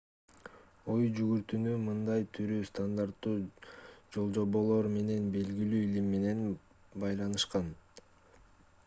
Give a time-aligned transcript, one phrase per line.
[0.93, 3.35] ой жүгүртүүнү мындай түрү стандарттуу
[4.15, 6.43] жолжоболор же белгилүү илим менен
[7.05, 7.73] байланышкан